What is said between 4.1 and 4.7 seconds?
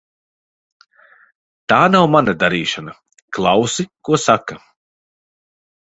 ko saka.